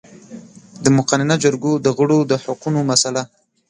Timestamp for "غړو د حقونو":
1.97-2.79